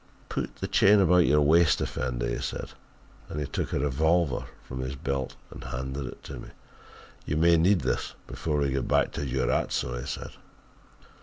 [0.29, 2.71] 'Put the chain about your waist, Effendi,' he said,
[3.29, 6.49] and he took a revolver from his belt and handed it to me.
[7.27, 10.31] "'You may need this before we get back to Durazzo,' he said.